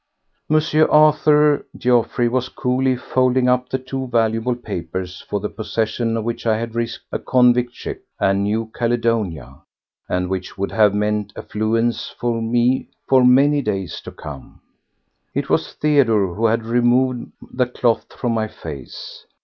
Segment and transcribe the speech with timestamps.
[0.49, 0.59] M.
[0.89, 6.47] Arthur Geoffroy was coolly folding up the two valuable papers for the possession of which
[6.47, 9.57] I had risked a convict ship and New Caledonia,
[10.09, 14.59] and which would have meant affluence for me for many days to come.
[15.35, 19.27] It was Theodore who had removed the cloth from my face.